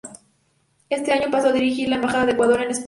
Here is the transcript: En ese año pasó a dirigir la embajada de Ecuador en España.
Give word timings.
En 0.89 1.01
ese 1.03 1.11
año 1.13 1.29
pasó 1.29 1.49
a 1.49 1.53
dirigir 1.53 1.87
la 1.87 1.97
embajada 1.97 2.25
de 2.25 2.31
Ecuador 2.31 2.63
en 2.63 2.71
España. 2.71 2.79